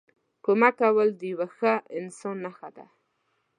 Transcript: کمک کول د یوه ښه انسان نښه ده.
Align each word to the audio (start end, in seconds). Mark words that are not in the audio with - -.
کمک 0.45 0.73
کول 0.81 1.09
د 1.19 1.21
یوه 1.31 1.47
ښه 1.57 1.73
انسان 1.99 2.35
نښه 2.45 2.69
ده. 2.75 2.85